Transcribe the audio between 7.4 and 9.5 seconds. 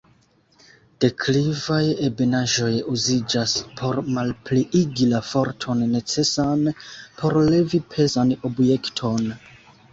levi pezan objekton.